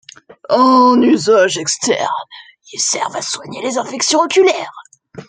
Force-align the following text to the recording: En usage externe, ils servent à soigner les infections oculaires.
En 0.49 0.99
usage 1.03 1.59
externe, 1.59 2.25
ils 2.73 2.79
servent 2.79 3.15
à 3.17 3.21
soigner 3.21 3.61
les 3.61 3.77
infections 3.77 4.21
oculaires. 4.21 4.73